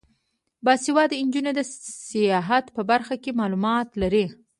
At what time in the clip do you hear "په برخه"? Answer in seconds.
2.75-3.15